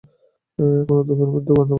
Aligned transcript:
এখনো 0.59 1.01
ধূপের 1.07 1.27
মৃদু 1.29 1.51
গন্ধ 1.51 1.57
আছে! 1.57 1.69